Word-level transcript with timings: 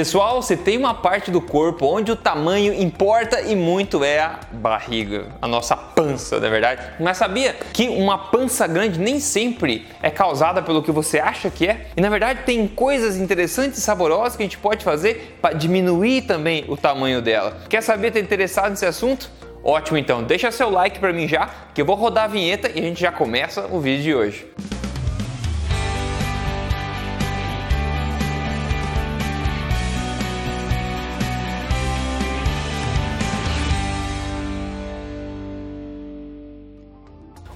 Pessoal, 0.00 0.40
se 0.40 0.56
tem 0.56 0.78
uma 0.78 0.94
parte 0.94 1.30
do 1.30 1.42
corpo 1.42 1.84
onde 1.84 2.10
o 2.10 2.16
tamanho 2.16 2.72
importa 2.72 3.42
e 3.42 3.54
muito 3.54 4.02
é 4.02 4.18
a 4.18 4.40
barriga, 4.50 5.26
a 5.42 5.46
nossa 5.46 5.76
pança, 5.76 6.40
na 6.40 6.46
é 6.46 6.50
verdade. 6.50 6.82
Mas 6.98 7.18
sabia 7.18 7.54
que 7.74 7.86
uma 7.86 8.16
pança 8.16 8.66
grande 8.66 8.98
nem 8.98 9.20
sempre 9.20 9.86
é 10.02 10.08
causada 10.08 10.62
pelo 10.62 10.82
que 10.82 10.90
você 10.90 11.18
acha 11.18 11.50
que 11.50 11.66
é? 11.66 11.88
E 11.94 12.00
na 12.00 12.08
verdade 12.08 12.44
tem 12.46 12.66
coisas 12.66 13.18
interessantes 13.18 13.78
e 13.78 13.82
saborosas 13.82 14.36
que 14.36 14.42
a 14.42 14.46
gente 14.46 14.56
pode 14.56 14.82
fazer 14.82 15.36
para 15.38 15.54
diminuir 15.54 16.22
também 16.22 16.64
o 16.66 16.78
tamanho 16.78 17.20
dela. 17.20 17.58
Quer 17.68 17.82
saber, 17.82 18.10
tá 18.10 18.18
interessado 18.18 18.70
nesse 18.70 18.86
assunto? 18.86 19.30
Ótimo 19.62 19.98
então, 19.98 20.22
deixa 20.22 20.50
seu 20.50 20.70
like 20.70 20.98
para 20.98 21.12
mim 21.12 21.28
já, 21.28 21.50
que 21.74 21.82
eu 21.82 21.84
vou 21.84 21.94
rodar 21.94 22.24
a 22.24 22.28
vinheta 22.28 22.70
e 22.74 22.78
a 22.78 22.82
gente 22.84 23.02
já 23.02 23.12
começa 23.12 23.66
o 23.66 23.78
vídeo 23.78 24.02
de 24.02 24.14
hoje. 24.14 24.69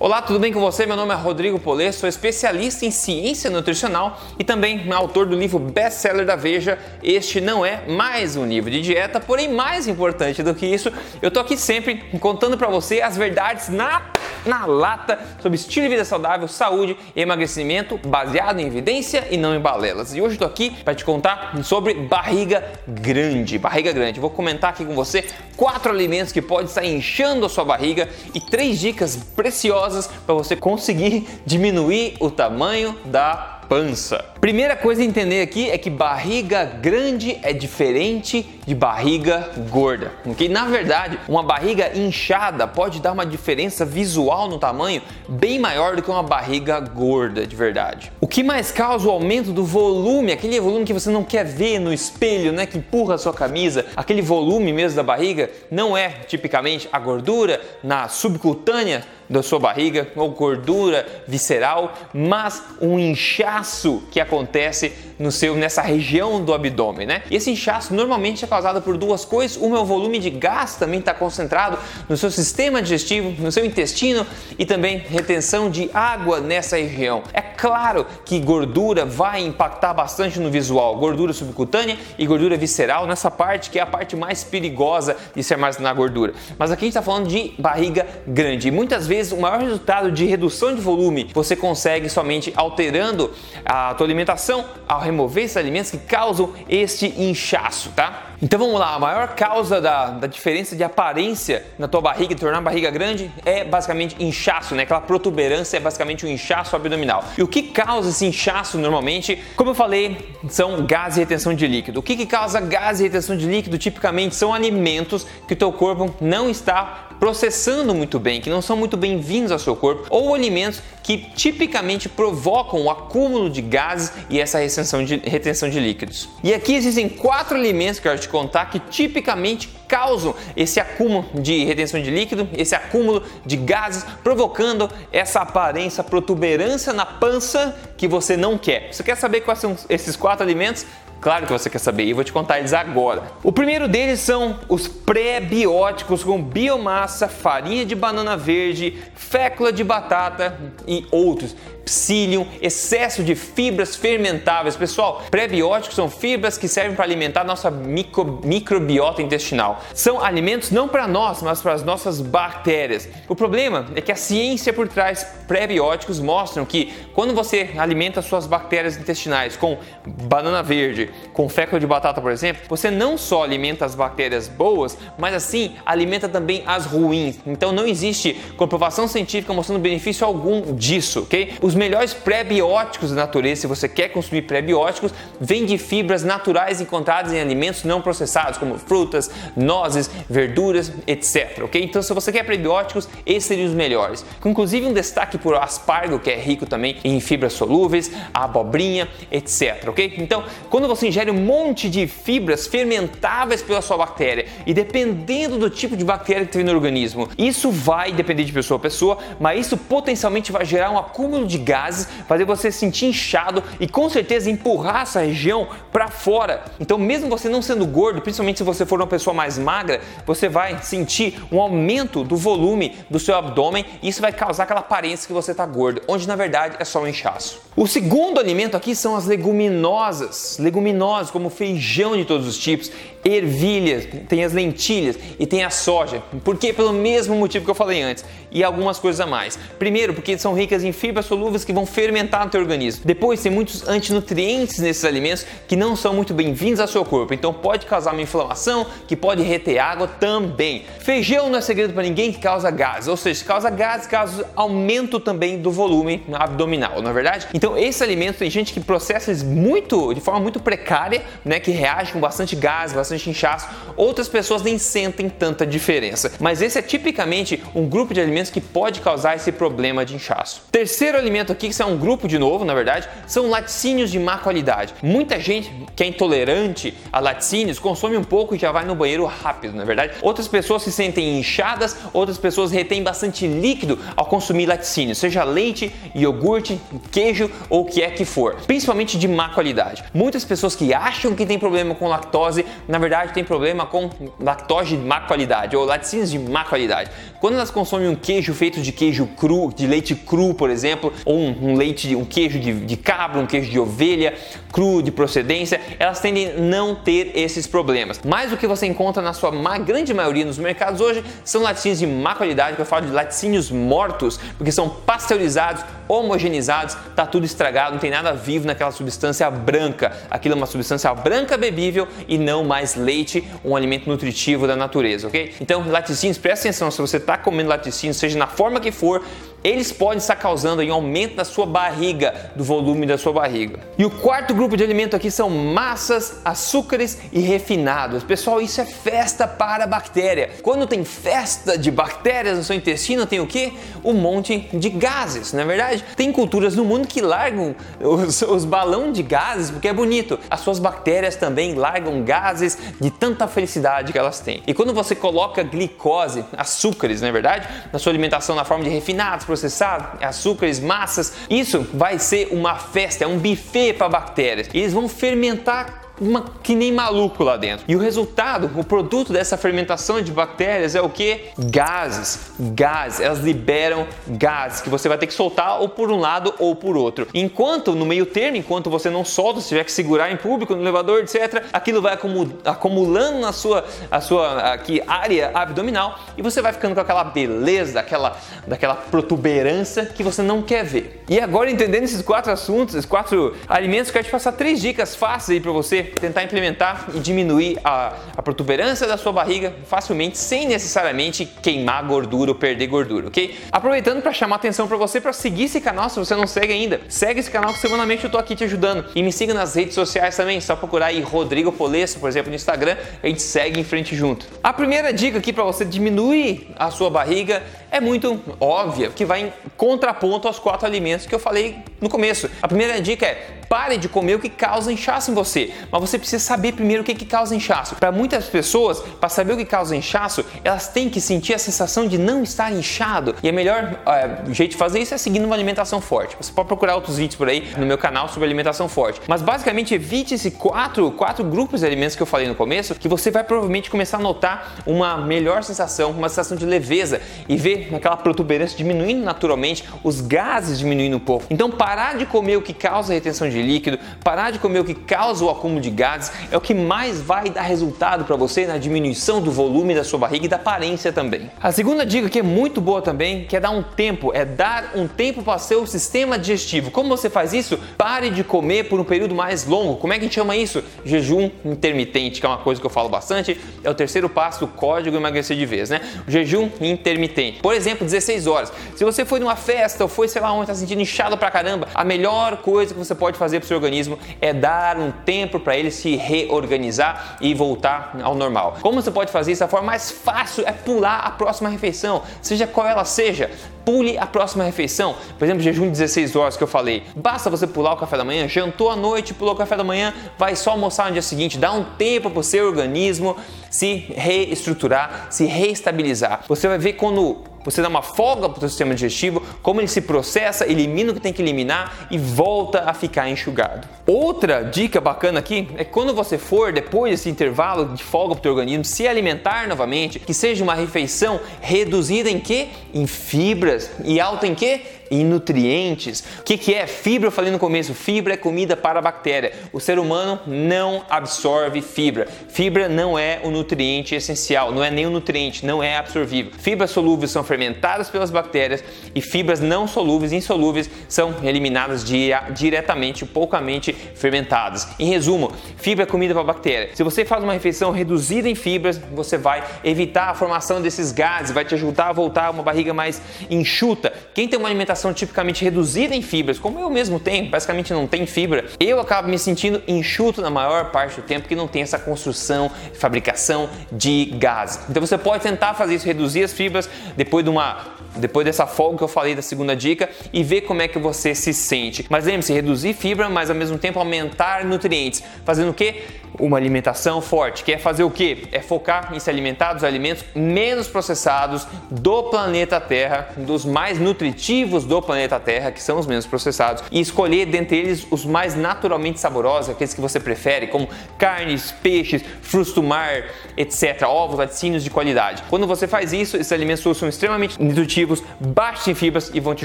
Olá, 0.05 0.21
tudo 0.21 0.39
bem 0.39 0.53
com 0.53 0.61
você? 0.61 0.85
Meu 0.85 0.97
nome 0.97 1.15
é 1.15 1.17
Rodrigo 1.17 1.59
Polê, 1.59 1.91
sou 1.91 2.07
especialista 2.07 2.85
em 2.85 2.91
ciência 2.91 3.49
nutricional 3.49 4.21
e 4.39 4.45
também 4.45 4.93
autor 4.93 5.25
do 5.25 5.35
livro 5.35 5.59
best-seller 5.59 6.27
da 6.27 6.37
Veja. 6.37 6.79
Este 7.03 7.41
não 7.41 7.65
é 7.65 7.89
mais 7.89 8.37
um 8.37 8.45
livro 8.45 8.71
de 8.71 8.83
dieta, 8.83 9.19
porém 9.19 9.49
mais 9.49 9.89
importante 9.89 10.43
do 10.43 10.55
que 10.55 10.67
isso, 10.67 10.93
eu 11.23 11.31
tô 11.31 11.41
aqui 11.41 11.57
sempre 11.57 12.05
contando 12.21 12.59
para 12.59 12.69
você 12.69 13.01
as 13.01 13.17
verdades 13.17 13.71
na 13.71 14.13
na 14.47 14.67
lata 14.67 15.19
sobre 15.41 15.57
estilo 15.57 15.87
de 15.87 15.91
vida 15.91 16.05
saudável, 16.05 16.47
saúde 16.47 16.97
e 17.15 17.21
emagrecimento 17.21 17.99
baseado 17.99 18.61
em 18.61 18.67
evidência 18.67 19.27
e 19.31 19.37
não 19.37 19.55
em 19.55 19.61
balelas. 19.61 20.15
E 20.15 20.21
hoje 20.21 20.35
estou 20.35 20.47
aqui 20.47 20.71
para 20.71 20.95
te 20.95 21.05
contar 21.05 21.59
sobre 21.63 21.95
barriga 21.95 22.65
grande. 22.87 23.59
Barriga 23.59 23.93
grande. 23.93 24.21
Vou 24.21 24.31
comentar 24.31 24.71
aqui 24.71 24.85
com 24.85 24.95
você 24.95 25.25
quatro 25.57 25.91
alimentos 25.91 26.33
que 26.33 26.43
podem 26.43 26.67
estar 26.67 26.85
inchando 26.85 27.47
a 27.47 27.49
sua 27.49 27.65
barriga 27.65 28.09
e 28.35 28.41
três 28.41 28.79
dicas 28.79 29.17
preciosas 29.35 30.04
para 30.27 30.35
você 30.35 30.57
conseguir 30.57 31.27
diminuir 31.45 32.17
o 32.21 32.31
tamanho 32.31 32.97
da 33.05 33.55
pança. 33.69 34.25
Primeira 34.41 34.77
coisa 34.77 35.03
a 35.03 35.05
entender 35.05 35.41
aqui 35.41 35.71
é 35.71 35.79
que 35.79 35.89
barriga 35.89 36.65
grande 36.65 37.39
é 37.43 37.53
diferente 37.53 38.61
de 38.67 38.75
barriga 38.75 39.51
gorda, 39.71 40.13
ok? 40.25 40.49
Na 40.49 40.67
verdade, 40.67 41.19
uma 41.29 41.43
barriga 41.43 41.97
inchada 41.97 42.67
pode 42.67 43.01
dar 43.01 43.13
uma 43.13 43.25
diferença 43.25 43.85
visual 43.85 44.49
no 44.49 44.59
tamanho 44.59 45.03
bem 45.29 45.59
maior 45.59 45.97
do 45.97 46.03
que 46.03 46.11
uma 46.11 46.23
barriga 46.23 46.79
gorda 46.81 47.47
de 47.47 47.57
verdade. 47.57 48.13
O 48.25 48.27
que 48.27 48.43
mais 48.43 48.73
causa 48.73 49.07
o 49.07 49.11
aumento 49.11 49.53
do 49.53 49.67
volume, 49.67 50.33
aquele 50.33 50.59
volume 50.59 50.87
que 50.87 50.95
você 50.95 51.11
não 51.11 51.23
quer 51.23 51.45
ver 51.45 51.79
no 51.79 51.93
espelho, 51.93 52.53
né, 52.53 52.65
que 52.65 52.79
empurra 52.79 53.17
a 53.17 53.19
sua 53.19 53.35
camisa, 53.35 53.85
aquele 53.95 54.23
volume 54.23 54.73
mesmo 54.73 54.97
da 54.97 55.03
barriga, 55.03 55.51
não 55.71 55.95
é 55.95 56.09
tipicamente 56.27 56.89
a 56.91 56.99
gordura 56.99 57.61
na 57.83 58.09
subcutânea 58.09 59.05
da 59.29 59.43
sua 59.43 59.59
barriga 59.59 60.09
ou 60.17 60.31
gordura 60.31 61.07
visceral, 61.27 61.93
mas 62.13 62.63
um 62.81 62.99
inchaço 62.99 64.03
que 64.11 64.21
acontece 64.21 64.93
no 65.19 65.31
seu 65.31 65.55
nessa 65.55 65.81
região 65.81 66.45
do 66.45 66.53
abdômen, 66.53 67.07
né? 67.07 67.23
E 67.31 67.37
esse 67.37 67.51
inchaço 67.51 67.95
normalmente 67.95 68.45
é 68.45 68.49
causado 68.49 68.83
por 68.83 68.97
duas 68.97 69.25
coisas. 69.25 69.57
Uma 69.57 69.79
é 69.79 69.81
o 69.81 69.85
volume 69.85 70.19
de 70.19 70.29
gás 70.29 70.77
também 70.77 71.01
está 71.01 71.15
concentrado 71.15 71.79
no 72.09 72.17
seu 72.17 72.31
sistema 72.31 72.83
digestivo, 72.83 73.31
no 73.43 73.53
seu 73.53 73.65
intestino 73.65 74.27
e 74.59 74.67
também 74.67 74.99
retenção 74.99 75.71
de 75.71 75.89
água 75.95 76.41
nessa 76.41 76.77
região. 76.77 77.23
É 77.33 77.41
claro 77.41 78.07
que 78.25 78.39
gordura 78.41 79.05
vai 79.05 79.43
impactar 79.43 79.95
bastante 79.95 80.41
no 80.41 80.51
visual, 80.51 80.97
gordura 80.97 81.33
subcutânea 81.33 81.97
e 82.19 82.27
gordura 82.27 82.57
visceral 82.57 83.07
nessa 83.07 83.31
parte 83.31 83.71
que 83.71 83.79
é 83.79 83.83
a 83.83 83.87
parte 83.87 84.17
mais 84.17 84.45
perigosa 84.45 85.17
de 85.35 85.43
se 85.43 85.55
armazenar 85.55 85.95
gordura. 85.95 86.35
Mas 86.59 86.71
aqui 86.71 86.85
a 86.85 86.87
gente 86.87 86.97
está 86.97 87.03
falando 87.03 87.29
de 87.29 87.55
barriga 87.59 88.07
grande 88.27 88.69
e 88.69 88.71
muitas 88.71 89.07
vezes 89.07 89.33
o 89.33 89.37
maior 89.37 89.61
resultado 89.61 90.11
de 90.11 90.25
redução 90.25 90.75
de 90.75 90.81
volume 90.81 91.31
você 91.35 91.57
consegue 91.57 92.09
somente 92.09 92.53
alterando 92.57 93.31
a 93.65 93.95
tua 93.95 94.07
alimentação 94.07 94.65
ao 94.87 95.01
remover 95.01 95.45
esses 95.45 95.57
alimentos 95.57 95.91
que 95.91 95.99
causam 95.99 96.53
este 96.69 97.07
inchaço, 97.21 97.91
tá? 97.91 98.34
Então 98.45 98.59
vamos 98.59 98.79
lá, 98.79 98.95
a 98.95 98.99
maior 98.99 99.29
causa 99.29 99.81
da, 99.81 100.11
da 100.11 100.27
diferença 100.27 100.77
de 100.77 100.85
aparência 100.85 101.65
na 101.79 101.89
tua 101.89 102.03
barriga, 102.03 102.35
de 102.35 102.41
tornar 102.43 102.59
a 102.59 102.61
barriga 102.61 102.91
grande, 102.91 103.33
é 103.43 103.65
basicamente 103.65 104.23
inchaço, 104.23 104.75
né? 104.75 104.83
Aquela 104.83 105.01
protuberância 105.01 105.79
é 105.79 105.81
basicamente 105.81 106.27
um 106.27 106.29
inchaço 106.29 106.77
abdominal. 106.77 107.25
E 107.39 107.43
o 107.43 107.49
que 107.49 107.63
causa 107.63 108.11
esse 108.11 108.27
inchaço 108.27 108.77
normalmente, 108.77 109.43
como 109.57 109.71
eu 109.71 109.75
falei, 109.75 110.37
são 110.47 110.85
gases 110.85 111.17
e 111.17 111.21
retenção 111.21 111.55
de 111.55 111.67
líquido. 111.67 112.01
O 112.01 112.03
que, 112.03 112.19
que 112.19 112.27
causa 112.27 112.61
gases 112.61 113.01
e 113.01 113.05
retenção 113.05 113.35
de 113.35 113.47
líquido? 113.47 113.79
Tipicamente 113.79 114.35
são 114.35 114.53
alimentos 114.53 115.27
que 115.49 115.55
o 115.55 115.57
teu 115.57 115.73
corpo 115.73 116.15
não 116.21 116.51
está 116.51 117.04
processando 117.19 117.95
muito 117.95 118.19
bem, 118.19 118.41
que 118.41 118.51
não 118.51 118.63
são 118.63 118.77
muito 118.77 118.97
bem-vindos 118.97 119.51
ao 119.51 119.59
seu 119.59 119.75
corpo, 119.77 120.07
ou 120.11 120.35
alimentos 120.35 120.83
que 121.03 121.19
tipicamente 121.19 122.09
provocam 122.09 122.83
o 122.83 122.91
acúmulo 122.91 123.51
de 123.51 123.61
gases 123.61 124.13
e 124.31 124.41
essa 124.41 124.59
retenção 124.59 125.05
de, 125.05 125.17
retenção 125.17 125.69
de 125.69 125.79
líquidos. 125.79 126.29
E 126.43 126.53
aqui 126.55 126.75
existem 126.75 127.09
quatro 127.09 127.57
alimentos 127.57 128.01
que 128.01 128.09
eu 128.09 128.13
quero 128.13 128.23
te 128.23 128.29
contar 128.29 128.67
que 128.67 128.79
tipicamente 128.79 129.69
causam 129.87 130.35
esse 130.57 130.81
acúmulo 130.81 131.27
de 131.35 131.65
retenção 131.65 132.01
de 132.01 132.11
líquido, 132.11 132.49
esse 132.55 132.75
acúmulo 132.75 133.23
de 133.45 133.57
gases, 133.57 134.05
provocando 134.23 134.91
essa 135.13 135.41
aparência, 135.41 136.03
protuberância 136.03 136.93
na 136.93 137.05
pança 137.05 137.77
que 137.97 138.09
você 138.09 138.37
não 138.37 138.57
quer. 138.57 138.93
Você 138.93 139.03
quer 139.03 139.17
saber 139.17 139.43
quais 139.43 139.61
são 139.61 139.77
esses 139.89 140.17
quatro 140.17 140.43
alimentos? 140.43 140.87
Claro 141.25 141.47
que 141.47 141.53
você 141.55 141.71
quer 141.71 141.79
saber 141.79 142.05
e 142.05 142.13
vou 142.13 142.23
te 142.23 142.31
contar 142.31 142.59
eles 142.59 142.75
agora. 142.75 143.23
O 143.43 143.51
primeiro 143.51 143.89
deles 143.89 144.21
são 144.21 144.61
os 144.69 144.87
pré-bióticos 144.87 146.23
com 146.23 146.43
biomassa, 146.43 147.29
farinha 147.29 147.87
de 147.87 147.95
banana 147.95 148.37
verde, 148.37 149.03
fécula 149.15 149.73
de 149.73 149.83
batata 149.83 150.55
e 150.87 151.07
outros 151.11 151.57
psyllium, 151.85 152.47
excesso 152.61 153.23
de 153.23 153.35
fibras 153.35 153.95
fermentáveis. 153.95 154.77
Pessoal, 154.77 155.23
pré-bióticos 155.31 155.95
são 155.95 156.09
fibras 156.09 156.57
que 156.57 156.67
servem 156.67 156.97
para 156.97 157.05
alimentar 157.05 157.45
nossa 157.45 157.71
micro, 157.71 158.41
microbiota 158.43 159.23
intestinal. 159.23 159.83
São 159.93 160.23
alimentos 160.23 160.71
não 160.71 160.89
para 160.89 161.07
nós, 161.07 161.43
mas 161.43 161.61
para 161.61 161.73
as 161.73 161.83
nossas 161.83 162.21
bactérias. 162.21 163.09
O 163.29 163.37
problema 163.37 163.87
é 163.95 164.01
que 164.01 164.11
a 164.11 164.17
ciência 164.17 164.73
por 164.73 164.89
trás 164.89 165.25
pré-bióticos 165.47 166.21
mostram 166.21 166.65
que 166.65 166.93
quando 167.13 167.35
você 167.35 167.71
alimenta 167.77 168.23
suas 168.23 168.47
bactérias 168.47 168.97
intestinais 168.97 169.57
com 169.57 169.79
banana 170.05 170.63
verde, 170.63 171.11
com 171.33 171.49
fécula 171.49 171.81
de 171.81 171.87
batata, 171.87 172.21
por 172.21 172.31
exemplo, 172.31 172.63
você 172.69 172.91
não 172.91 173.19
só 173.19 173.43
alimenta 173.43 173.85
as 173.85 173.95
bactérias 173.95 174.49
boas, 174.49 174.97
mas 175.19 175.35
assim 175.35 175.75
alimenta 175.85 176.29
também 176.29 176.63
as 176.67 176.87
ruins. 176.87 177.39
Então 177.47 177.73
não 177.73 177.87
existe 177.87 178.35
comprovação 178.57 179.09
científica 179.09 179.53
mostrando 179.53 179.81
benefício 179.81 180.27
algum 180.27 180.75
disso, 180.75 181.23
ok? 181.23 181.55
Os 181.61 181.75
melhores 181.75 182.15
pré-bióticos 182.15 183.11
da 183.11 183.17
natureza, 183.23 183.63
se 183.63 183.67
você 183.67 183.89
quer 183.89 184.09
consumir 184.09 184.43
pré-bióticos, 184.43 185.13
vêm 185.41 185.65
de 185.65 185.79
fibras 185.79 186.23
naturais 186.23 186.81
encontradas 186.81 187.33
em 187.33 187.41
alimentos 187.41 187.85
não 187.85 188.01
processados, 188.01 188.59
como 188.59 188.79
frutas, 188.79 189.31
nozes, 189.57 190.11
verduras, 190.29 190.93
etc. 191.07 191.63
Ok? 191.65 191.83
Então, 191.83 192.03
se 192.03 192.13
você 192.13 192.33
quer 192.33 192.45
pré-bióticos, 192.45 193.09
esses 193.27 193.45
seriam 193.45 193.69
os 193.69 193.75
melhores. 193.75 194.25
Inclusive, 194.45 194.87
um 194.87 194.93
destaque 194.93 195.39
por 195.39 195.55
aspargo, 195.55 196.19
que 196.19 196.31
é 196.31 196.37
rico 196.37 196.67
também 196.67 196.97
em 197.05 197.21
fibras 197.21 197.53
solúveis, 197.53 198.11
abobrinha, 198.33 199.09
etc. 199.31 199.89
Ok? 199.89 200.15
Então, 200.19 200.45
quando 200.71 200.89
você 200.89 201.04
ingere 201.07 201.31
um 201.31 201.35
monte 201.35 201.89
de 201.89 202.07
fibras 202.07 202.67
fermentáveis 202.67 203.63
pela 203.63 203.83
sua 203.83 203.97
bactéria 203.97 204.47
e 204.67 204.73
dependendo 204.73 205.59
do 205.59 205.69
tipo 205.69 205.97
de 205.97 206.05
bactéria 206.05 206.47
que 206.47 206.53
tem 206.53 206.65
no 206.65 206.73
organismo, 206.73 207.29
isso 207.37 207.71
vai 207.71 208.13
depender 208.13 208.45
de 208.45 208.53
pessoa 208.53 208.79
a 208.79 208.81
pessoa, 208.81 209.19
mas 209.41 209.67
isso 209.67 209.77
potencialmente 209.77 210.53
vai 210.53 210.65
gerar 210.65 210.91
um 210.91 210.99
acúmulo 210.99 211.47
de 211.47 211.59
gases, 211.59 212.09
fazer 212.27 212.45
você 212.45 212.71
se 212.71 212.79
sentir 212.79 213.07
inchado 213.07 213.63
e 213.81 213.89
com 213.89 214.09
certeza 214.09 214.51
empurrar 214.51 215.03
essa 215.03 215.21
região 215.21 215.69
para 215.93 216.09
fora. 216.09 216.65
Então, 216.81 216.99
mesmo 216.99 217.29
você 217.29 217.49
não 217.49 217.63
sendo 217.63 217.87
gordo, 217.87 218.21
principalmente 218.21 218.59
se 218.59 218.65
você 218.65 218.87
for 218.87 219.01
uma 219.01 219.07
pessoa 219.07 219.35
mais 219.35 219.59
magra, 219.59 220.01
você 220.27 220.49
vai 220.49 220.83
sentir 220.83 221.43
um 221.51 221.61
aumento 221.61 222.25
do 222.25 222.37
volume 222.37 222.97
do 223.11 223.19
seu 223.19 223.35
abdômen 223.37 223.85
e 224.03 224.09
isso 224.09 224.21
vai 224.21 224.33
causar 224.33 224.65
aquela 224.65 224.81
aparência 224.81 225.27
que 225.27 225.33
você 225.33 225.51
está 225.53 225.67
gordo, 225.67 226.03
onde 226.09 226.27
na 226.29 226.37
verdade 226.37 226.77
é 226.79 226.85
só 226.85 227.03
um 227.03 227.07
inchaço. 227.07 227.63
O 227.77 227.87
segundo 227.87 228.39
alimento 228.39 228.77
aqui 228.77 228.95
são 228.95 229.17
as 229.17 229.27
leguminosas, 229.27 230.59
leguminosas 230.59 230.84
como 231.31 231.51
feijão 231.51 232.17
de 232.17 232.25
todos 232.25 232.47
os 232.47 232.59
tipos, 232.59 232.91
ervilhas, 233.25 234.07
tem 234.29 234.45
as 234.45 234.53
lentilhas 234.53 235.19
e 235.39 235.47
tem 235.47 235.65
a 235.65 235.71
soja. 235.71 236.23
Por 236.45 236.59
quê? 236.59 236.73
Pelo 236.73 236.93
mesmo 236.93 237.35
motivo 237.35 237.65
que 237.65 237.71
eu 237.71 237.75
falei 237.75 238.03
antes 238.03 238.25
e 238.55 238.63
algumas 238.63 238.99
coisas 238.99 239.21
a 239.21 239.27
mais. 239.27 239.59
Primeiro, 239.79 240.15
porque 240.15 240.39
são 240.39 240.55
ricas 240.55 240.85
em 240.85 240.93
fibras 240.93 241.27
solúveis 241.27 241.65
que 241.65 241.73
vão 241.73 241.85
fermentar 241.85 242.45
no 242.45 242.51
teu 242.51 242.61
organismo. 242.61 243.03
Depois, 243.05 243.43
tem 243.43 243.51
muitos 243.51 243.87
antinutrientes 243.89 244.79
nesses 244.79 245.05
alimentos 245.05 245.45
que 245.67 245.75
não 245.75 245.97
são 245.97 246.15
muito 246.15 246.33
bem-vindos 246.33 246.79
ao 246.79 246.87
seu 246.87 247.05
corpo, 247.05 247.35
então 247.35 247.53
pode 247.53 247.87
causar 247.87 248.13
uma 248.13 248.23
inflamação 248.23 248.87
que 249.09 249.17
pode 249.17 249.43
reter 249.43 249.79
água 249.79 250.07
também. 250.07 250.85
Feijão 251.01 251.51
não 251.51 251.59
é 251.59 251.61
segredo 251.61 251.93
para 251.93 252.05
ninguém 252.05 252.33
que 252.33 252.39
causa 252.39 252.71
gases, 252.71 253.09
ou 253.09 253.17
seja, 253.17 253.45
causa 253.45 253.69
gases, 253.71 254.07
causa 254.07 254.49
aumento 254.55 255.19
também 255.19 255.59
do 255.59 255.71
volume 255.71 256.23
abdominal, 256.33 257.03
não 257.03 257.11
é 257.11 257.15
verdade? 257.15 257.49
Então, 257.53 257.77
esse 257.77 258.03
alimento 258.05 258.39
tem 258.39 258.51
gente 258.51 258.73
que 258.73 258.81
processa 258.81 259.31
eles 259.31 259.43
muito, 259.43 260.15
de 260.15 260.21
forma 260.21 260.41
muito 260.41 260.61
precária, 260.61 261.23
né, 261.45 261.59
que 261.59 261.73
reage 261.73 262.13
com 262.13 262.21
bastante 262.21 262.55
gás, 262.55 262.93
bastante 262.93 263.14
inchaço. 263.19 263.69
Outras 263.97 264.29
pessoas 264.29 264.63
nem 264.63 264.79
sentem 264.79 265.29
tanta 265.29 265.67
diferença. 265.67 266.33
Mas 266.41 266.61
esse 266.61 266.79
é 266.79 266.83
tipicamente 266.83 267.63
um 267.75 267.87
grupo 267.89 268.13
de 268.13 268.21
alimentos 268.21 268.51
que 268.51 268.61
pode 268.61 269.01
causar 269.01 269.37
esse 269.37 269.53
problema 269.53 270.05
de 270.05 270.15
inchaço. 270.15 270.63
Terceiro 270.71 271.17
alimento 271.17 271.53
aqui, 271.53 271.69
que 271.69 271.83
é 271.83 271.85
um 271.85 271.97
grupo 271.97 272.29
de 272.29 272.39
novo, 272.39 272.65
na 272.65 272.75
verdade, 272.75 273.09
são 273.27 273.49
laticínios 273.49 274.11
de 274.11 274.19
má 274.19 274.39
qualidade. 274.39 274.95
Muita 275.03 275.41
gente 275.41 275.73
que 275.97 276.03
é 276.03 276.07
intolerante 276.07 276.95
a 277.13 277.21
laticínios 277.21 277.79
consome 277.79 278.17
um 278.17 278.25
pouco 278.25 278.55
e 278.55 278.59
já 278.59 278.73
vai 278.73 278.85
no 278.85 278.95
banheiro 278.95 279.25
rápido, 279.25 279.75
na 279.75 279.85
verdade. 279.85 280.15
Outras 280.23 280.49
pessoas 280.49 280.83
se 280.83 280.93
sentem 280.93 281.39
inchadas, 281.39 281.97
outras 282.13 282.39
pessoas 282.39 282.71
retêm 282.71 283.03
bastante 283.03 283.47
líquido 283.47 283.99
ao 284.17 284.27
consumir 284.27 284.67
laticínios, 284.67 285.19
seja 285.19 285.45
leite, 285.45 285.95
iogurte, 286.15 286.81
queijo 287.11 287.51
ou 287.71 287.83
o 287.83 287.85
que 287.85 288.03
é 288.03 288.11
que 288.11 288.25
for, 288.25 288.57
principalmente 288.67 289.19
de 289.19 289.29
má 289.29 289.49
qualidade. 289.51 290.05
Muitas 290.13 290.45
pessoas 290.45 290.75
que 290.75 290.93
acham 290.93 291.35
que 291.35 291.47
tem 291.47 291.59
problema 291.59 291.95
com 291.95 292.09
lactose, 292.09 292.65
na 292.89 292.99
verdade 292.99 293.04
tem 293.33 293.45
problema 293.45 293.87
com 293.87 294.11
lactose 294.41 294.97
de 294.97 295.03
má 295.03 295.21
qualidade 295.21 295.77
ou 295.77 295.85
laticínios 295.85 296.31
de 296.31 296.39
má 296.39 296.65
qualidade. 296.65 297.11
Quando 297.45 297.57
elas 297.57 297.71
consomem 297.71 298.09
um 298.09 298.15
queijo 298.15 298.55
feito 298.55 298.81
de 298.81 298.91
queijo 298.91 299.27
cru, 299.37 299.71
de 299.71 299.87
leite 299.87 300.15
cru, 300.15 300.55
por 300.55 300.71
exemplo, 300.71 301.13
ou 301.27 301.39
um, 301.39 301.73
um 301.73 301.75
leite, 301.77 302.17
um 302.17 302.25
queijo 302.25 302.59
de, 302.59 302.73
de 302.73 302.97
cabra, 302.97 303.39
um 303.39 303.47
queijo 303.47 303.71
de 303.71 303.79
ovelha, 303.79 304.33
cru 304.73 305.03
de 305.03 305.11
procedência, 305.11 305.79
elas 305.99 306.21
tendem 306.21 306.53
a 306.53 306.55
não 306.55 306.95
ter 306.95 307.33
esses 307.35 307.67
problemas. 307.67 308.19
Mas 308.25 308.51
o 308.51 308.57
que 308.57 308.67
você 308.67 308.87
encontra 308.87 309.23
na 309.23 309.35
sua 309.35 309.51
grande 309.79 310.15
maioria 310.15 310.47
nos 310.47 310.57
mercados 310.57 311.03
hoje 311.03 311.23
são 311.45 311.61
laticínios 311.61 311.99
de 311.99 312.07
má 312.07 312.35
qualidade, 312.35 312.77
que 312.77 312.81
eu 312.81 312.87
falo 312.87 313.05
de 313.05 313.13
laticínios 313.13 313.71
mortos, 313.71 314.41
porque 314.57 314.73
são 314.73 314.89
pasteurizados, 314.89 315.85
homogenizados, 316.09 316.97
tá 317.15 317.27
tudo 317.27 317.45
estragado, 317.45 317.93
não 317.93 317.99
tem 317.99 318.11
nada 318.11 318.33
vivo 318.33 318.67
naquela 318.67 318.91
substância 318.91 319.51
branca. 319.51 320.17
Aquilo 320.31 320.55
é 320.55 320.57
uma 320.57 320.67
substância 320.67 321.15
branca 321.15 321.59
bebível 321.59 322.09
e 322.27 322.39
não 322.39 322.65
mais 322.65 322.95
leite, 322.95 323.45
um 323.63 323.77
alimento 323.77 324.09
nutritivo 324.09 324.67
da 324.67 324.75
natureza, 324.77 325.29
ok? 325.29 325.55
Então, 325.61 325.87
laticínios, 325.87 326.39
presta 326.39 326.69
atenção, 326.69 326.91
se 326.91 327.01
você 327.03 327.19
está 327.19 327.34
comendo 327.39 327.71
laticínios, 327.71 328.17
seja 328.17 328.39
na 328.39 328.47
forma 328.47 328.81
que 328.81 328.93
for, 328.93 329.23
eles 329.65 329.91
podem 329.91 330.19
estar 330.19 330.37
causando 330.37 330.83
um 330.83 330.93
aumento 330.93 331.37
da 331.37 331.45
sua 331.45 331.65
barriga, 331.65 332.53
do 332.55 332.63
volume 332.63 333.07
da 333.07 333.17
sua 333.17 333.33
barriga. 333.33 333.81
E 333.97 334.05
o 334.05 334.11
quarto 334.11 334.53
grupo 334.53 334.77
de 334.77 334.85
alimento 334.85 335.17
aqui 335.17 335.31
são 335.31 335.49
massas, 335.49 336.43
açúcares 336.45 337.19
e 337.33 337.41
refinados. 337.41 338.23
Pessoal, 338.23 338.61
isso 338.61 338.83
é 338.83 338.85
festa 338.85 339.49
para 339.49 339.87
bactéria. 339.87 340.51
Quando 340.63 340.87
tem 340.87 341.03
festa 341.03 341.79
de 341.79 341.91
bactérias 341.91 342.59
no 342.59 342.63
seu 342.63 342.77
intestino, 342.77 343.25
tem 343.25 343.41
o 343.41 343.47
que? 343.47 343.73
Um 344.05 344.13
monte 344.13 344.69
de 344.71 344.91
gases, 344.91 345.55
não 345.55 345.63
é 345.63 345.65
verdade? 345.65 346.05
Tem 346.15 346.31
culturas 346.31 346.77
no 346.77 346.85
mundo 346.85 347.09
que 347.09 347.23
largam 347.23 347.75
os, 347.99 348.43
os 348.43 348.67
balões 348.67 349.15
de 349.15 349.23
gases 349.23 349.71
porque 349.71 349.89
é 349.89 349.95
bonito. 349.95 350.39
As 350.51 350.61
suas 350.61 350.79
bactérias 350.79 351.37
também 351.37 351.75
largam 351.75 352.23
gases 352.23 352.77
de 353.01 353.11
tanta 353.11 353.49
felicidade 353.49 354.13
que 354.13 354.19
elas 354.19 354.41
têm. 354.41 354.63
E 354.67 354.75
quando 354.75 354.93
você 354.93 355.15
coloca 355.15 355.63
glicose, 355.63 356.45
açúcares, 356.55 357.23
não 357.23 357.29
é 357.29 357.33
verdade? 357.33 357.67
Na 357.91 357.99
sua 357.99 358.13
alimentação 358.13 358.55
na 358.55 358.65
forma 358.65 358.85
de 358.85 358.91
refinados, 358.91 359.47
processado, 359.55 360.19
açúcares, 360.21 360.81
massas, 360.81 361.33
isso 361.49 361.87
vai 361.95 362.19
ser 362.19 362.49
uma 362.51 362.75
festa, 362.77 363.25
é 363.25 363.27
um 363.27 363.39
buffet 363.39 363.93
para 363.93 364.09
bactérias. 364.09 364.69
Eles 364.75 364.93
vão 364.93 365.09
fermentar 365.09 366.04
uma, 366.21 366.45
que 366.63 366.75
nem 366.75 366.93
maluco 366.93 367.43
lá 367.43 367.57
dentro. 367.57 367.85
E 367.89 367.97
o 367.97 367.99
resultado, 367.99 368.71
o 368.77 368.85
produto 368.85 369.33
dessa 369.33 369.57
fermentação 369.57 370.23
de 370.23 370.31
bactérias 370.31 370.95
é 370.95 371.01
o 371.01 371.09
que? 371.09 371.47
Gases. 371.59 372.53
Gases. 372.59 373.21
Elas 373.21 373.41
liberam 373.41 374.07
gases 374.27 374.81
que 374.81 374.89
você 374.89 375.09
vai 375.09 375.19
ter 375.19 375.27
que 375.27 375.35
soltar 375.35 375.81
ou 375.81 375.89
por 375.89 376.11
um 376.11 376.21
lado 376.21 376.55
ou 376.59 376.77
por 376.77 376.97
outro. 376.97 377.27
Enquanto 377.35 377.93
no 377.93 378.07
meio 378.07 378.27
termo, 378.27 378.57
enquanto 378.57 378.89
você 378.89 379.11
não 379.11 379.25
solta, 379.25 379.61
se 379.61 379.69
tiver 379.69 379.85
que 379.85 379.93
segurar 379.93 380.31
em 380.31 380.37
público, 380.37 380.75
no 380.75 380.83
elevador, 380.83 381.21
etc., 381.21 381.65
aquilo 381.73 382.01
vai 382.01 382.17
acumulando 382.65 383.39
na 383.41 383.53
sua, 383.53 383.85
a 384.11 384.21
sua 384.21 384.73
aqui, 384.73 385.03
área 385.07 385.51
abdominal 385.53 386.19
e 386.37 386.43
você 386.43 386.63
vai 386.63 386.73
ficando 386.73 386.95
com 386.95 387.01
aquela 387.01 387.25
beleza, 387.25 387.99
aquela, 387.99 388.37
daquela 388.67 388.95
protuberância 388.95 390.07
que 390.07 390.23
você 390.23 390.43
não 390.43 390.63
quer 390.63 390.85
ver. 390.85 391.25
E 391.29 391.41
agora, 391.41 391.71
entendendo 391.71 392.05
esses 392.05 392.23
quatro 392.23 392.53
assuntos, 392.53 392.95
esses 392.95 393.09
quatro 393.09 393.57
alimentos, 393.69 394.09
eu 394.09 394.13
quero 394.13 394.27
te 394.27 394.31
passar 394.31 394.53
três 394.53 394.81
dicas 394.81 395.17
fáceis 395.17 395.57
aí 395.57 395.61
para 395.61 395.73
você 395.73 396.04
tentar 396.05 396.43
implementar 396.43 397.07
e 397.15 397.21
diminuir 397.21 397.79
a, 397.85 398.15
a 398.37 398.43
protuberância 398.43 399.07
da 399.07 399.17
sua 399.17 399.33
barriga 399.33 399.75
facilmente, 399.87 400.39
sem 400.39 400.67
necessariamente 400.67 401.45
queimar 401.63 402.05
gordura 402.05 402.51
ou 402.51 402.55
perder 402.55 402.87
gordura, 402.87 403.29
ok? 403.29 403.59
Aproveitando 403.73 404.23
para 404.23 404.33
chamar 404.33 404.57
atenção 404.57 404.87
para 404.87 404.97
você 404.97 405.21
para 405.21 405.33
seguir 405.33 405.65
esse 405.65 405.81
canal 405.81 406.09
se 406.09 406.19
você 406.19 406.35
não 406.35 406.47
segue 406.47 406.73
ainda. 406.73 407.01
Segue 407.09 407.41
esse 407.41 407.51
canal 407.51 407.73
que 407.73 407.79
semanalmente 407.79 408.25
eu 408.25 408.31
tô 408.31 408.39
aqui 408.39 408.55
te 408.55 408.65
ajudando. 408.65 409.07
E 409.15 409.23
me 409.23 409.33
siga 409.33 409.55
nas 409.55 409.75
redes 409.75 409.95
sociais 409.95 410.37
também, 410.37 410.61
só 410.61 410.77
procurar 410.77 411.07
aí 411.07 411.21
Rodrigo 411.21 411.73
Polesso, 411.73 412.19
por 412.19 412.29
exemplo, 412.29 412.51
no 412.51 412.57
Instagram, 412.57 412.97
a 413.23 413.27
gente 413.27 413.43
segue 413.43 413.81
em 413.81 413.85
frente 413.85 414.15
junto. 414.15 414.47
A 414.63 414.73
primeira 414.73 415.13
dica 415.13 415.39
aqui 415.39 415.53
para 415.53 415.65
você 415.65 415.85
diminuir 415.85 416.69
a 416.77 416.91
sua 416.91 417.11
barriga 417.11 417.63
é 417.95 418.01
muito 418.01 418.41
óbvia, 418.59 419.11
que 419.11 419.25
vai 419.25 419.43
em 419.43 419.53
contraponto 419.77 420.49
aos 420.49 420.59
quatro 420.59 420.85
alimentos 420.85 421.27
que 421.27 421.35
eu 421.35 421.39
falei 421.39 421.77
no 422.01 422.09
começo. 422.09 422.51
A 422.61 422.67
primeira 422.67 423.01
dica 423.01 423.25
é 423.25 423.61
pare 423.69 423.97
de 423.97 424.09
comer 424.09 424.35
o 424.35 424.39
que 424.39 424.49
causa 424.49 424.93
inchaço 424.93 425.31
em 425.31 425.35
você, 425.35 425.73
mas 425.91 426.01
você 426.01 426.19
precisa 426.19 426.43
saber 426.43 426.73
primeiro 426.73 427.03
o 427.03 427.05
que, 427.05 427.15
que 427.15 427.25
causa 427.25 427.55
inchaço. 427.55 427.95
Para 427.95 428.11
muitas 428.11 428.47
pessoas, 428.47 429.01
para 429.01 429.29
saber 429.29 429.55
o 429.55 429.57
que 429.57 429.65
causa 429.65 429.97
inchaço, 429.97 430.45
elas 430.63 430.89
têm 430.89 431.09
que 431.09 431.21
sentir 431.21 431.55
a 431.55 431.59
sensação 431.59 432.07
de 432.07 432.19
não 432.19 432.43
estar 432.43 432.73
inchado. 432.73 433.35
E 433.43 433.49
a 433.49 433.53
melhor 433.53 433.99
é, 434.07 434.53
jeito 434.53 434.73
de 434.73 434.77
fazer 434.77 434.99
isso 434.99 435.15
é 435.15 435.19
seguindo 435.19 435.45
uma 435.45 435.55
alimentação 435.55 436.01
forte. 436.01 436.37
Você 436.41 436.53
pode 436.53 436.67
procurar 436.67 436.97
outros 436.97 437.17
vídeos 437.17 437.37
por 437.37 437.49
aí 437.49 437.73
no 437.77 437.87
meu 437.87 437.97
canal 437.97 438.29
sobre 438.29 438.45
alimentação 438.45 438.89
forte. 438.89 439.21
Mas 439.29 439.41
basicamente 439.41 439.95
evite 439.95 440.35
esses 440.35 440.53
quatro, 440.53 441.13
quatro 441.13 441.45
grupos 441.45 441.81
de 441.81 441.87
alimentos 441.87 442.17
que 442.17 442.23
eu 442.23 442.27
falei 442.27 442.49
no 442.49 442.55
começo, 442.55 442.95
que 442.95 443.09
você 443.09 443.31
vai 443.31 443.45
provavelmente 443.45 443.89
começar 443.89 444.19
a 444.19 444.21
notar 444.21 444.77
uma 444.85 445.17
melhor 445.17 445.63
sensação, 445.63 446.11
uma 446.11 446.29
sensação 446.29 446.57
de 446.57 446.67
leveza 446.67 447.21
e 447.49 447.57
ver 447.57 447.84
aquela 447.93 448.17
protuberância 448.17 448.77
diminuindo 448.77 449.25
naturalmente, 449.25 449.85
os 450.03 450.21
gases 450.21 450.79
diminuindo 450.79 451.17
um 451.17 451.21
pouco. 451.21 451.47
Então, 451.51 451.71
parar 451.71 452.17
de 452.17 452.27
comer 452.27 452.57
o 452.57 452.63
que 452.63 452.73
causa 452.73 453.13
retenção 453.13 453.49
de 453.49 453.61
líquido, 453.61 453.99
parar 454.23 454.51
de 454.51 454.59
comer 454.59 454.81
o 454.81 454.85
que 454.85 454.95
causa 454.95 455.45
o 455.45 455.51
acúmulo 455.51 455.81
de 455.81 455.91
gases 455.91 456.33
é 456.51 456.57
o 456.57 456.61
que 456.61 456.75
mais 456.75 457.21
vai 457.21 457.51
dar 457.51 457.63
resultado 457.63 458.25
para 458.25 458.37
você 458.37 458.67
na 458.67 458.79
diminuição 458.79 459.41
do 459.41 459.51
volume 459.51 459.95
da 459.95 460.05
sua 460.05 460.19
barriga 460.19 460.47
e 460.47 460.49
da 460.49 460.57
aparência 460.57 461.13
também. 461.13 461.51
A 461.61 461.73
segunda 461.73 462.05
dica 462.05 462.29
que 462.29 462.39
é 462.39 462.43
muito 462.43 462.81
boa 462.81 463.03
também, 463.03 463.45
que 463.45 463.57
é 463.57 463.61
dar 463.61 463.71
um 463.71 463.83
tempo, 463.83 464.33
é 464.35 464.45
dar 464.45 464.93
um 464.95 465.07
tempo 465.07 465.43
para 465.43 465.59
seu 465.59 465.87
sistema 465.87 466.39
digestivo. 466.39 466.91
Como 466.91 467.09
você 467.09 467.29
faz 467.29 467.53
isso? 467.53 467.79
Pare 467.97 468.31
de 468.31 468.45
comer 468.45 468.85
por 468.85 469.01
um 469.01 469.05
período 469.05 469.35
mais 469.35 469.67
longo. 469.67 469.97
Como 469.97 470.13
é 470.13 470.17
que 470.17 470.23
a 470.23 470.25
gente 470.25 470.35
chama 470.35 470.57
isso? 470.57 470.83
Jejum 471.05 471.51
intermitente, 471.65 472.41
que 472.41 472.47
é 472.47 472.49
uma 472.49 472.59
coisa 472.59 472.81
que 472.81 472.87
eu 472.87 472.91
falo 472.91 473.09
bastante. 473.09 473.59
É 473.83 473.91
o 473.91 473.95
terceiro 473.95 474.29
passo 474.29 474.61
do 474.61 474.69
código 474.69 475.17
emagrecer 475.17 475.57
de 475.57 475.67
vez, 475.67 475.91
né? 475.91 476.01
O 476.27 476.31
jejum 476.31 476.71
intermitente. 476.81 477.61
Por 477.61 477.74
exemplo, 477.75 478.05
16 478.05 478.47
horas. 478.47 478.73
Se 478.97 479.05
você 479.05 479.25
foi 479.25 479.41
numa 479.41 479.57
festa 479.57 480.05
ou 480.05 480.09
foi, 480.09 480.29
sei 480.29 480.41
lá, 480.41 480.53
onde 480.53 480.63
está 480.63 480.75
sentindo 480.75 481.01
inchado 481.01 481.37
pra 481.37 481.51
caramba, 481.51 481.89
a 481.95 482.05
melhor 482.05 482.59
coisa 482.59 482.95
que 482.95 482.99
você 482.99 483.15
pode 483.15 483.37
fazer 483.37 483.59
pro 483.61 483.69
seu 483.69 483.77
organismo 483.77 484.19
é 484.41 484.53
dar 484.53 484.99
um 484.99 485.11
tempo 485.11 485.61
para 485.61 485.77
ele 485.77 485.91
se 485.91 486.17
reorganizar 486.17 487.37
e 487.41 487.55
voltar 487.55 488.17
ao 488.23 488.35
normal. 488.35 488.79
Como 488.81 489.01
você 489.01 489.11
pode 489.11 489.31
fazer 489.31 489.53
isso? 489.53 489.65
A 489.65 489.69
forma 489.69 489.87
mais 489.87 490.11
fácil 490.11 490.65
é 490.67 490.73
pular 490.73 491.19
a 491.19 491.31
próxima 491.31 491.69
refeição, 491.69 492.23
seja 492.41 492.67
qual 492.67 492.87
ela 492.87 493.05
seja. 493.05 493.51
Pule 493.85 494.17
a 494.17 494.27
próxima 494.27 494.65
refeição. 494.65 495.15
Por 495.39 495.45
exemplo, 495.45 495.63
jejum 495.63 495.85
de 495.85 495.91
16 495.91 496.35
horas 496.37 496.57
que 496.57 496.63
eu 496.63 496.69
falei. 496.69 497.03
Basta 497.15 497.51
você 497.51 497.67
pular 497.67 497.93
o 497.93 497.97
café 497.97 498.17
da 498.17 498.25
manhã, 498.25 498.49
jantou 498.49 498.91
à 498.91 498.97
noite, 498.97 499.35
pulou 499.35 499.55
o 499.55 499.57
café 499.57 499.77
da 499.77 499.85
manhã, 499.85 500.15
vai 500.39 500.57
só 500.57 500.71
almoçar 500.71 501.07
no 501.07 501.13
dia 501.13 501.23
seguinte. 501.23 501.59
Dá 501.59 501.73
um 501.73 501.85
tempo 501.85 502.31
para 502.31 502.41
o 502.41 502.45
seu 502.45 502.67
organismo 502.67 503.37
se 503.71 504.07
reestruturar, 504.15 505.27
se 505.31 505.47
reestabilizar. 505.47 506.45
Você 506.49 506.69
vai 506.69 506.79
ver 506.79 506.95
quando 506.95 507.55
você 507.65 507.81
dá 507.81 507.89
uma 507.89 508.03
folga 508.03 508.49
para 508.49 508.59
o 508.59 508.61
seu 508.61 508.69
sistema 508.69 508.95
digestivo, 508.95 509.43
como 509.63 509.81
ele 509.81 509.89
se 509.89 510.03
processa, 510.03 510.71
elimina 510.71 511.11
o 511.11 511.15
que 511.15 511.21
tem 511.21 511.33
que 511.33 511.41
eliminar 511.41 512.07
e 512.11 512.19
volta 512.19 512.85
a 512.87 512.93
ficar 512.93 513.29
enxugado. 513.29 513.89
Outra 514.07 514.63
dica 514.63 515.01
bacana 515.01 515.39
aqui 515.39 515.67
é 515.77 515.83
quando 515.83 516.13
você 516.13 516.37
for, 516.37 516.73
depois 516.73 517.13
desse 517.13 517.31
intervalo 517.31 517.95
de 517.95 518.05
folga 518.05 518.35
para 518.35 518.41
o 518.41 518.43
teu 518.43 518.53
organismo, 518.53 518.85
se 518.85 519.09
alimentar 519.09 519.67
novamente, 519.67 520.19
que 520.19 520.35
seja 520.35 520.63
uma 520.63 520.75
refeição 520.75 521.41
reduzida 521.61 522.31
em 522.31 522.39
que? 522.39 522.69
Em 522.93 523.07
fibras 523.07 523.74
e 524.05 524.21
alta 524.21 524.47
em 524.47 524.55
que? 524.55 524.83
Em 525.11 525.25
nutrientes. 525.25 526.25
O 526.41 526.43
que, 526.43 526.57
que 526.57 526.75
é 526.75 526.87
fibra? 526.87 527.29
Eu 527.29 527.33
falei 527.33 527.51
no 527.51 527.59
começo, 527.59 527.95
fibra 527.95 528.35
é 528.35 528.37
comida 528.37 528.77
para 528.77 528.99
a 528.99 529.03
bactéria. 529.03 529.53
O 529.73 529.81
ser 529.81 529.99
humano 529.99 530.41
não 530.47 531.05
absorve 531.09 531.83
fibra. 531.83 532.27
Fibra 532.49 532.89
não 532.89 533.19
é 533.19 533.41
o 533.43 533.51
nutriente 533.51 534.15
essencial, 534.15 534.73
não 534.73 534.83
é 534.83 534.91
nem 534.91 535.07
o 535.07 535.11
nutriente, 535.11 535.65
não 535.65 535.83
é 535.83 535.97
absorvível. 535.97 536.53
Fibras 536.59 536.91
solúveis 536.91 537.31
são 537.31 537.45
fermentadas 537.45 538.11
pelas 538.11 538.31
bactérias 538.31 538.83
e 539.15 539.21
fibras 539.21 539.61
não 539.61 539.87
solúveis, 539.87 540.33
insolúveis, 540.33 540.91
são 541.09 541.35
eliminadas 541.43 542.05
diretamente, 542.05 543.25
poucamente 543.25 543.93
fermentadas. 543.93 544.89
Em 544.99 545.09
resumo, 545.09 545.53
fibra 545.77 546.05
é 546.05 546.07
comida 546.07 546.35
para 546.35 546.43
bactéria. 546.43 546.91
Se 546.95 547.03
você 547.03 547.25
faz 547.25 547.43
uma 547.43 547.53
refeição 547.53 547.91
reduzida 547.91 548.49
em 548.49 548.55
fibras, 548.55 548.99
você 549.13 549.37
vai 549.37 549.63
evitar 549.83 550.31
a 550.31 550.35
formação 550.35 550.81
desses 550.81 551.13
gases, 551.13 551.53
vai 551.53 551.65
te 551.65 551.75
ajudar 551.75 552.09
a 552.09 552.13
voltar 552.13 552.47
a 552.47 552.51
uma 552.51 552.63
barriga 552.63 552.95
mais 552.95 553.21
enxuta. 553.51 554.13
Quem 554.33 554.49
tem 554.49 554.59
uma 554.59 554.69
alimentação 554.69 554.94
alimentação 554.95 555.13
tipicamente 555.13 555.63
reduzida 555.65 556.15
em 556.15 556.23
fibras, 556.23 556.59
como 556.59 556.79
eu 556.79 556.89
mesmo 556.89 557.19
tenho, 557.19 557.51
basicamente 557.51 557.93
não 557.93 558.07
tem 558.07 558.25
fibra, 558.27 558.65
eu 558.79 559.01
acabo 559.01 559.29
me 559.29 559.39
sentindo 559.39 559.83
enxuto 559.87 560.41
na 560.41 560.51
maior 560.51 560.91
parte 560.91 561.21
do 561.21 561.23
tempo 561.23 561.49
que 561.49 561.55
não 561.55 561.67
tem 561.67 561.83
essa 561.83 561.99
construção, 561.99 562.71
fabricação 562.95 563.69
de 563.91 564.27
gás. 564.39 564.81
Então 564.89 565.05
você 565.05 565.19
pode 565.19 565.43
tentar 565.43 565.75
fazer 565.75 565.97
isso, 565.97 566.07
reduzir 566.07 566.45
as 566.45 566.53
fibras 566.53 566.89
depois 567.17 567.45
de 567.45 567.51
uma 567.51 567.94
depois 568.17 568.45
dessa 568.45 568.67
folga 568.67 568.99
que 568.99 569.05
eu 569.05 569.09
falei 569.09 569.35
da 569.35 569.43
segunda 569.43 569.75
dica 569.75 570.09
e 570.33 570.43
ver 570.43 570.63
como 570.63 570.83
é 570.83 570.89
que 570.89 570.99
você 570.99 571.35
se 571.35 571.53
sente. 571.53 572.07
Mas 572.09 572.25
lembre-se, 572.25 572.53
reduzir 572.53 572.95
fibra, 572.95 573.29
mas 573.29 573.51
ao 573.51 573.57
mesmo 573.57 573.79
tempo 573.79 573.99
aumentar 573.99 574.65
nutrientes. 574.65 575.23
Fazendo 575.45 575.71
o 575.71 575.75
quê? 575.75 576.03
Uma 576.39 576.57
alimentação 576.57 577.21
forte. 577.21 577.63
Quer 577.63 577.79
fazer 577.79 578.03
o 578.03 578.11
quê? 578.11 578.49
É 578.51 578.61
focar 578.61 579.15
em 579.15 579.21
se 579.21 579.31
alimentar 579.31 579.73
dos 579.73 579.85
alimentos 579.85 580.25
menos 580.35 580.89
processados 580.89 581.67
do 581.91 582.25
planeta 582.25 582.81
Terra, 582.81 583.29
dos 583.37 583.65
mais 583.65 584.01
nutritivos 584.01 584.85
do 584.85 585.01
planeta 585.01 585.39
Terra, 585.39 585.71
que 585.71 585.81
são 585.81 585.99
os 585.99 586.07
menos 586.07 586.27
processados, 586.27 586.83
e 586.91 587.01
escolher 587.01 587.47
dentre 587.47 587.77
eles 587.77 588.07
os 588.11 588.25
mais 588.25 588.57
naturalmente 588.57 589.21
saborosos, 589.21 589.71
aqueles 589.71 589.95
que 589.95 590.01
você 590.01 590.19
prefere, 590.19 590.67
como 590.67 590.89
carnes, 591.17 591.71
peixes, 591.71 592.23
frutos 592.43 592.73
do 592.73 592.83
mar, 592.83 593.25
etc., 593.57 594.03
ovos, 594.03 594.39
laticínios 594.39 594.83
de 594.83 594.91
qualidade. 594.91 595.45
Quando 595.49 595.67
você 595.67 595.87
faz 595.87 596.13
isso, 596.13 596.37
esses 596.37 596.53
alimentos 596.53 596.97
são 596.97 597.09
extremamente 597.09 597.63
nutritivos, 597.63 598.04
baixos 598.41 598.89
em 598.89 598.95
fibras 598.95 599.31
e 599.33 599.41
vão 599.41 599.55
te 599.55 599.65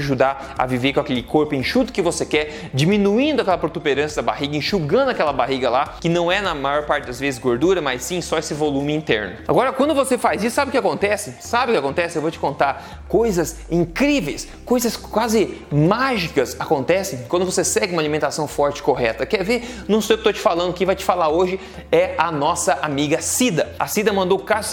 ajudar 0.00 0.54
a 0.56 0.66
viver 0.66 0.92
com 0.92 1.00
aquele 1.00 1.22
corpo 1.22 1.54
enxuto 1.54 1.92
que 1.92 2.02
você 2.02 2.24
quer, 2.24 2.70
diminuindo 2.72 3.42
aquela 3.42 3.58
protuberância 3.58 4.22
da 4.22 4.26
barriga, 4.26 4.56
enxugando 4.56 5.10
aquela 5.10 5.32
barriga 5.32 5.68
lá, 5.68 5.94
que 6.00 6.08
não 6.08 6.30
é 6.30 6.40
na 6.40 6.54
maior 6.54 6.86
parte 6.86 7.06
das 7.06 7.20
vezes 7.20 7.40
gordura, 7.40 7.80
mas 7.80 8.02
sim 8.02 8.20
só 8.20 8.38
esse 8.38 8.54
volume 8.54 8.94
interno. 8.94 9.36
Agora, 9.46 9.72
quando 9.72 9.94
você 9.94 10.16
faz 10.16 10.42
isso, 10.42 10.56
sabe 10.56 10.68
o 10.68 10.72
que 10.72 10.78
acontece? 10.78 11.34
Sabe 11.40 11.72
o 11.72 11.74
que 11.74 11.78
acontece? 11.78 12.16
Eu 12.16 12.22
vou 12.22 12.30
te 12.30 12.38
contar 12.38 13.04
coisas 13.08 13.60
incríveis, 13.70 14.48
coisas 14.64 14.96
quase 14.96 15.62
mágicas 15.70 16.56
acontecem 16.58 17.24
quando 17.28 17.44
você 17.44 17.64
segue 17.64 17.92
uma 17.92 18.02
alimentação 18.02 18.46
forte 18.46 18.82
correta. 18.82 19.26
Quer 19.26 19.44
ver? 19.44 19.84
Não 19.88 20.00
sei 20.00 20.14
o 20.14 20.18
que 20.18 20.28
estou 20.28 20.32
te 20.32 20.40
falando, 20.40 20.74
quem 20.74 20.86
vai 20.86 20.96
te 20.96 21.04
falar 21.04 21.28
hoje 21.28 21.58
é 21.90 22.14
a 22.16 22.30
nossa 22.30 22.78
amiga 22.82 23.20
Cida. 23.20 23.74
A 23.78 23.86
Cida 23.86 24.12
mandou 24.12 24.38
o 24.38 24.42
caso 24.42 24.70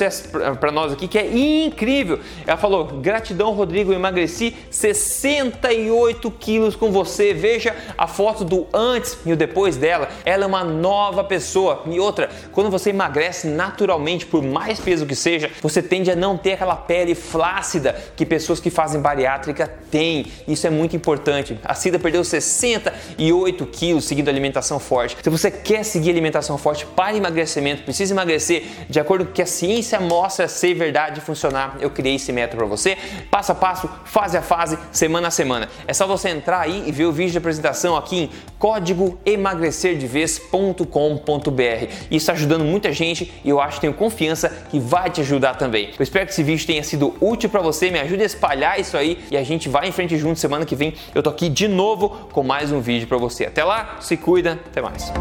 para 0.59 0.71
nós 0.71 0.93
aqui 0.93 1.07
que 1.07 1.17
é 1.17 1.27
incrível. 1.27 2.19
Ela 2.45 2.57
falou: 2.57 2.85
gratidão, 2.85 3.53
Rodrigo, 3.57 3.91
emagreci 3.91 4.55
68 4.71 6.31
quilos 6.31 6.75
com 6.75 6.91
você. 6.91 7.33
Veja 7.33 7.75
a 7.97 8.07
foto 8.07 8.45
do 8.45 8.67
antes 8.73 9.17
e 9.25 9.33
o 9.33 9.35
depois 9.35 9.75
dela. 9.75 10.09
Ela 10.23 10.43
é 10.43 10.47
uma 10.47 10.63
nova 10.63 11.23
pessoa. 11.23 11.83
E 11.87 11.99
outra, 11.99 12.29
quando 12.51 12.69
você 12.69 12.91
emagrece 12.91 13.47
naturalmente, 13.47 14.25
por 14.25 14.41
mais 14.41 14.79
peso 14.79 15.05
que 15.05 15.15
seja, 15.15 15.49
você 15.61 15.81
tende 15.81 16.09
a 16.11 16.15
não 16.15 16.37
ter 16.37 16.53
aquela 16.53 16.75
pele 16.75 17.15
flácida 17.15 17.95
que 18.15 18.25
pessoas 18.25 18.59
que 18.59 18.69
fazem 18.69 19.01
bariátrica 19.01 19.71
têm. 19.91 20.27
Isso 20.47 20.65
é 20.67 20.69
muito 20.69 20.95
importante. 20.95 21.59
A 21.63 21.73
Cida 21.73 21.99
perdeu 21.99 22.23
68 22.23 23.65
quilos 23.67 24.05
seguindo 24.05 24.29
alimentação 24.29 24.79
forte. 24.79 25.17
Se 25.21 25.29
você 25.29 25.49
quer 25.49 25.83
seguir 25.83 26.11
alimentação 26.11 26.57
forte 26.57 26.85
para 26.85 27.15
emagrecimento, 27.15 27.83
precisa 27.83 28.13
emagrecer 28.13 28.63
de 28.89 28.99
acordo 28.99 29.25
com 29.25 29.31
o 29.31 29.33
que 29.33 29.41
a 29.41 29.45
ciência 29.45 29.99
mostra 29.99 30.47
ser 30.47 30.73
verdade 30.73 31.19
e 31.19 31.21
funcionar, 31.21 31.77
eu 31.79 31.89
criei 31.89 32.15
esse 32.15 32.31
método 32.31 32.57
para 32.57 32.65
você, 32.65 32.97
passo 33.47 33.51
a 33.51 33.55
passo, 33.55 33.89
fase 34.05 34.37
a 34.37 34.41
fase, 34.41 34.77
semana 34.91 35.27
a 35.27 35.31
semana. 35.31 35.69
É 35.87 35.93
só 35.93 36.07
você 36.07 36.29
entrar 36.29 36.61
aí 36.61 36.83
e 36.85 36.91
ver 36.91 37.05
o 37.05 37.11
vídeo 37.11 37.31
de 37.31 37.37
apresentação 37.37 37.95
aqui 37.95 38.23
em 38.23 38.29
código 38.57 39.17
emagrecerdevez.com.br. 39.25 40.81
Isso 42.09 42.17
está 42.17 42.33
ajudando 42.33 42.65
muita 42.65 42.91
gente 42.91 43.31
e 43.43 43.49
eu 43.49 43.61
acho 43.61 43.79
tenho 43.79 43.93
confiança 43.93 44.49
que 44.69 44.79
vai 44.79 45.09
te 45.09 45.21
ajudar 45.21 45.55
também. 45.55 45.91
Eu 45.97 46.03
espero 46.03 46.25
que 46.25 46.31
esse 46.31 46.43
vídeo 46.43 46.65
tenha 46.65 46.83
sido 46.83 47.15
útil 47.21 47.49
para 47.49 47.61
você, 47.61 47.91
me 47.91 47.99
ajude 47.99 48.23
a 48.23 48.25
espalhar 48.25 48.79
isso 48.79 48.97
aí 48.97 49.23
e 49.31 49.37
a 49.37 49.43
gente 49.43 49.69
vai 49.69 49.87
em 49.87 49.91
frente 49.91 50.17
junto. 50.17 50.39
Semana 50.39 50.65
que 50.65 50.75
vem 50.75 50.93
eu 51.13 51.23
tô 51.23 51.29
aqui 51.29 51.49
de 51.49 51.67
novo 51.67 52.09
com 52.31 52.43
mais 52.43 52.71
um 52.71 52.79
vídeo 52.79 53.07
para 53.07 53.17
você. 53.17 53.45
Até 53.45 53.63
lá, 53.63 53.97
se 53.99 54.17
cuida, 54.17 54.59
até 54.65 54.81
mais. 54.81 55.11